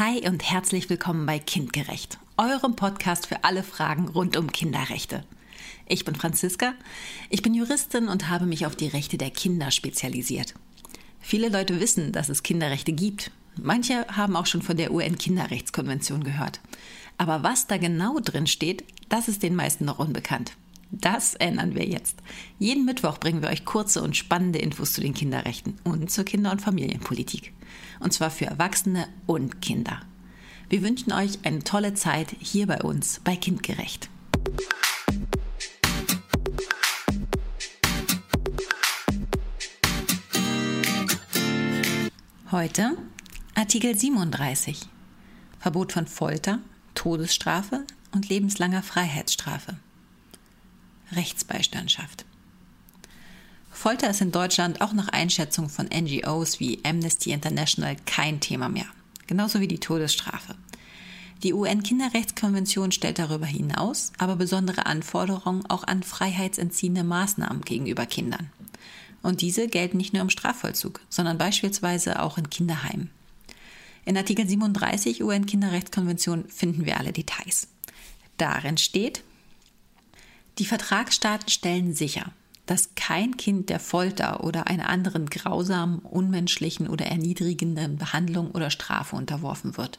[0.00, 5.22] Hi und herzlich willkommen bei Kindgerecht, eurem Podcast für alle Fragen rund um Kinderrechte.
[5.86, 6.72] Ich bin Franziska,
[7.30, 10.54] ich bin Juristin und habe mich auf die Rechte der Kinder spezialisiert.
[11.20, 13.30] Viele Leute wissen, dass es Kinderrechte gibt.
[13.56, 16.58] Manche haben auch schon von der UN-Kinderrechtskonvention gehört.
[17.16, 20.56] Aber was da genau drin steht, das ist den meisten noch unbekannt.
[21.00, 22.22] Das ändern wir jetzt.
[22.58, 26.52] Jeden Mittwoch bringen wir euch kurze und spannende Infos zu den Kinderrechten und zur Kinder-
[26.52, 27.52] und Familienpolitik.
[28.00, 30.00] Und zwar für Erwachsene und Kinder.
[30.68, 34.08] Wir wünschen euch eine tolle Zeit hier bei uns bei Kindgerecht.
[42.50, 42.96] Heute
[43.56, 44.88] Artikel 37.
[45.58, 46.60] Verbot von Folter,
[46.94, 49.76] Todesstrafe und lebenslanger Freiheitsstrafe.
[51.16, 52.24] Rechtsbeistandschaft.
[53.70, 58.86] Folter ist in Deutschland auch nach Einschätzung von NGOs wie Amnesty International kein Thema mehr,
[59.26, 60.54] genauso wie die Todesstrafe.
[61.42, 68.50] Die UN-Kinderrechtskonvention stellt darüber hinaus aber besondere Anforderungen auch an freiheitsentziehende Maßnahmen gegenüber Kindern.
[69.22, 73.10] Und diese gelten nicht nur im Strafvollzug, sondern beispielsweise auch in Kinderheimen.
[74.06, 77.68] In Artikel 37 UN-Kinderrechtskonvention finden wir alle Details.
[78.36, 79.22] Darin steht,
[80.58, 82.32] die Vertragsstaaten stellen sicher,
[82.66, 89.16] dass kein Kind der Folter oder einer anderen grausamen, unmenschlichen oder erniedrigenden Behandlung oder Strafe
[89.16, 89.98] unterworfen wird.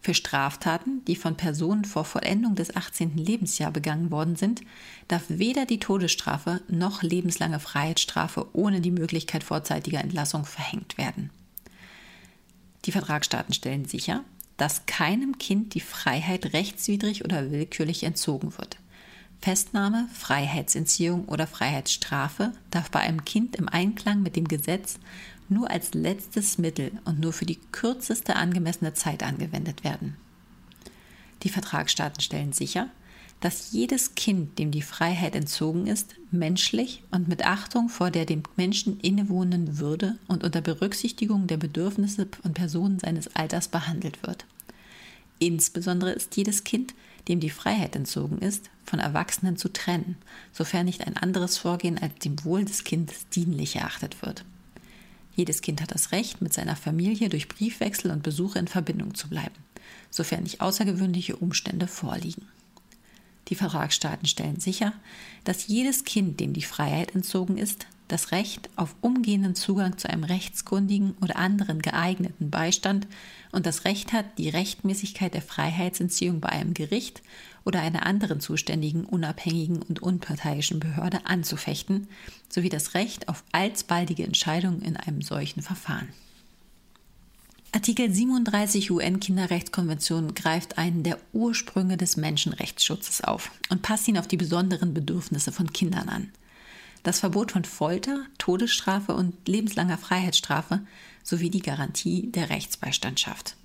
[0.00, 3.16] Für Straftaten, die von Personen vor Vollendung des 18.
[3.16, 4.60] Lebensjahr begangen worden sind,
[5.08, 11.30] darf weder die Todesstrafe noch lebenslange Freiheitsstrafe ohne die Möglichkeit vorzeitiger Entlassung verhängt werden.
[12.84, 14.24] Die Vertragsstaaten stellen sicher,
[14.58, 18.76] dass keinem Kind die Freiheit rechtswidrig oder willkürlich entzogen wird.
[19.44, 24.98] Festnahme, Freiheitsentziehung oder Freiheitsstrafe darf bei einem Kind im Einklang mit dem Gesetz
[25.50, 30.16] nur als letztes Mittel und nur für die kürzeste angemessene Zeit angewendet werden.
[31.42, 32.88] Die Vertragsstaaten stellen sicher,
[33.40, 38.44] dass jedes Kind, dem die Freiheit entzogen ist, menschlich und mit Achtung vor der dem
[38.56, 44.46] Menschen innewohnenden Würde und unter Berücksichtigung der Bedürfnisse und Personen seines Alters behandelt wird.
[45.38, 46.94] Insbesondere ist jedes Kind,
[47.28, 50.16] dem die Freiheit entzogen ist, von Erwachsenen zu trennen,
[50.52, 54.44] sofern nicht ein anderes Vorgehen als dem Wohl des Kindes dienlich erachtet wird.
[55.34, 59.28] Jedes Kind hat das Recht, mit seiner Familie durch Briefwechsel und Besuche in Verbindung zu
[59.28, 59.56] bleiben,
[60.10, 62.46] sofern nicht außergewöhnliche Umstände vorliegen.
[63.48, 64.92] Die Vertragsstaaten stellen sicher,
[65.44, 70.24] dass jedes Kind, dem die Freiheit entzogen ist, das Recht auf umgehenden Zugang zu einem
[70.24, 73.06] rechtskundigen oder anderen geeigneten Beistand
[73.50, 77.22] und das Recht hat, die Rechtmäßigkeit der Freiheitsentziehung bei einem Gericht
[77.64, 82.08] oder einer anderen zuständigen, unabhängigen und unparteiischen Behörde anzufechten,
[82.48, 86.08] sowie das Recht auf alsbaldige Entscheidung in einem solchen Verfahren.
[87.72, 94.36] Artikel 37 UN-Kinderrechtskonvention greift einen der Ursprünge des Menschenrechtsschutzes auf und passt ihn auf die
[94.36, 96.30] besonderen Bedürfnisse von Kindern an
[97.04, 100.80] das Verbot von Folter, Todesstrafe und lebenslanger Freiheitsstrafe
[101.22, 103.56] sowie die Garantie der Rechtsbeistandschaft.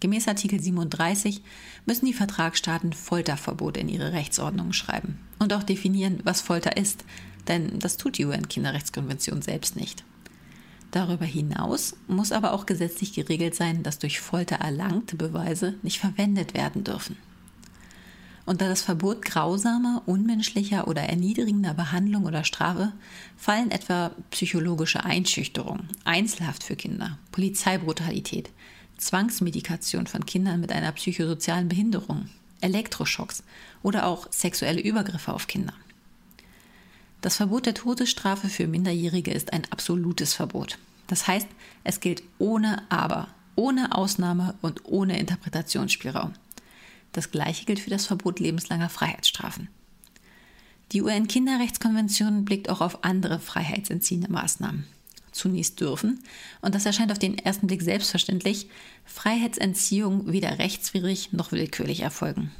[0.00, 1.42] Gemäß Artikel 37
[1.86, 7.04] müssen die Vertragsstaaten Folterverbot in ihre Rechtsordnungen schreiben und auch definieren, was Folter ist,
[7.48, 10.04] denn das tut die UN-Kinderrechtskonvention selbst nicht.
[10.90, 16.54] Darüber hinaus muss aber auch gesetzlich geregelt sein, dass durch Folter erlangte Beweise nicht verwendet
[16.54, 17.16] werden dürfen.
[18.46, 22.92] Unter das Verbot grausamer, unmenschlicher oder erniedrigender Behandlung oder Strafe
[23.36, 28.50] fallen etwa psychologische Einschüchterung, Einzelhaft für Kinder, Polizeibrutalität,
[28.98, 32.28] Zwangsmedikation von Kindern mit einer psychosozialen Behinderung,
[32.60, 33.42] Elektroschocks
[33.82, 35.74] oder auch sexuelle Übergriffe auf Kinder.
[37.22, 40.78] Das Verbot der Todesstrafe für Minderjährige ist ein absolutes Verbot.
[41.08, 41.48] Das heißt,
[41.82, 43.26] es gilt ohne Aber,
[43.56, 46.34] ohne Ausnahme und ohne Interpretationsspielraum.
[47.16, 49.68] Das gleiche gilt für das Verbot lebenslanger Freiheitsstrafen.
[50.92, 54.84] Die UN-Kinderrechtskonvention blickt auch auf andere freiheitsentziehende Maßnahmen.
[55.32, 56.22] Zunächst dürfen,
[56.60, 58.68] und das erscheint auf den ersten Blick selbstverständlich,
[59.06, 62.52] Freiheitsentziehung weder rechtswidrig noch willkürlich erfolgen.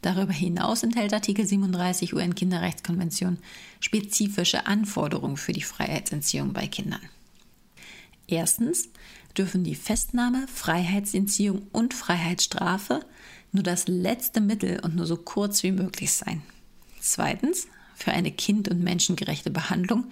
[0.00, 3.36] Darüber hinaus enthält Artikel 37 UN-Kinderrechtskonvention
[3.80, 7.02] spezifische Anforderungen für die Freiheitsentziehung bei Kindern.
[8.28, 8.88] Erstens
[9.36, 13.04] dürfen die Festnahme, Freiheitsentziehung und Freiheitsstrafe
[13.52, 16.42] nur das letzte Mittel und nur so kurz wie möglich sein.
[17.00, 20.06] Zweitens, für eine kind- und menschengerechte Behandlung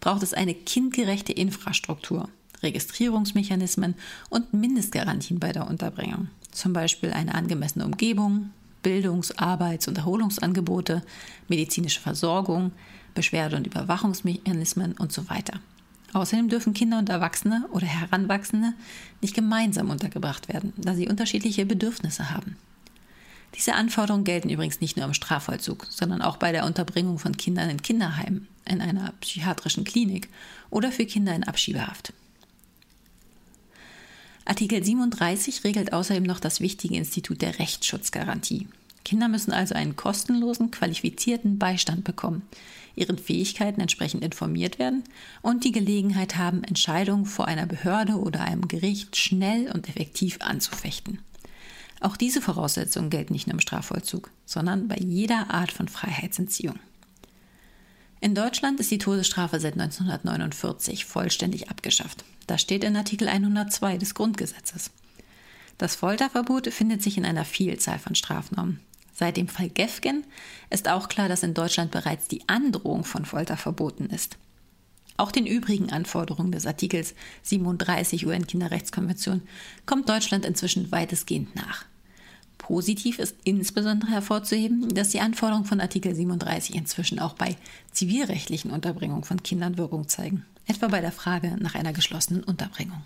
[0.00, 2.28] braucht es eine kindgerechte Infrastruktur,
[2.62, 3.94] Registrierungsmechanismen
[4.30, 6.28] und Mindestgarantien bei der Unterbringung.
[6.52, 8.50] Zum Beispiel eine angemessene Umgebung,
[8.82, 11.02] Bildungs-, Arbeits- und Erholungsangebote,
[11.48, 12.72] medizinische Versorgung,
[13.14, 15.60] Beschwerde- und Überwachungsmechanismen und so weiter.
[16.12, 18.72] Außerdem dürfen Kinder und Erwachsene oder Heranwachsende
[19.20, 22.56] nicht gemeinsam untergebracht werden, da sie unterschiedliche Bedürfnisse haben.
[23.56, 27.70] Diese Anforderungen gelten übrigens nicht nur im Strafvollzug, sondern auch bei der Unterbringung von Kindern
[27.70, 30.28] in Kinderheimen, in einer psychiatrischen Klinik
[30.70, 32.12] oder für Kinder in Abschiebehaft.
[34.44, 38.68] Artikel 37 regelt außerdem noch das wichtige Institut der Rechtsschutzgarantie.
[39.04, 42.42] Kinder müssen also einen kostenlosen, qualifizierten Beistand bekommen,
[42.96, 45.04] ihren Fähigkeiten entsprechend informiert werden
[45.42, 51.18] und die Gelegenheit haben, Entscheidungen vor einer Behörde oder einem Gericht schnell und effektiv anzufechten.
[52.04, 56.78] Auch diese Voraussetzungen gelten nicht nur im Strafvollzug, sondern bei jeder Art von Freiheitsentziehung.
[58.20, 62.26] In Deutschland ist die Todesstrafe seit 1949 vollständig abgeschafft.
[62.46, 64.90] Das steht in Artikel 102 des Grundgesetzes.
[65.78, 68.80] Das Folterverbot findet sich in einer Vielzahl von Strafnormen.
[69.14, 70.24] Seit dem Fall Gefgen
[70.68, 74.36] ist auch klar, dass in Deutschland bereits die Androhung von Folter verboten ist.
[75.16, 77.14] Auch den übrigen Anforderungen des Artikels
[77.44, 79.40] 37 UN-Kinderrechtskonvention
[79.86, 81.86] kommt Deutschland inzwischen weitestgehend nach.
[82.64, 87.58] Positiv ist insbesondere hervorzuheben, dass die Anforderungen von Artikel 37 inzwischen auch bei
[87.92, 93.02] zivilrechtlichen Unterbringungen von Kindern Wirkung zeigen, etwa bei der Frage nach einer geschlossenen Unterbringung.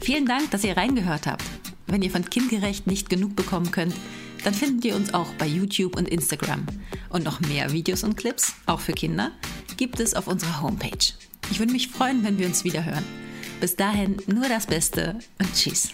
[0.00, 1.44] Vielen Dank, dass ihr reingehört habt.
[1.88, 3.94] Wenn ihr von Kindgerecht nicht genug bekommen könnt,
[4.42, 6.64] dann findet ihr uns auch bei YouTube und Instagram.
[7.10, 9.30] Und noch mehr Videos und Clips, auch für Kinder,
[9.76, 11.12] gibt es auf unserer Homepage.
[11.50, 13.04] Ich würde mich freuen, wenn wir uns wieder hören.
[13.60, 15.90] Bis dahin nur das Beste und tschüss.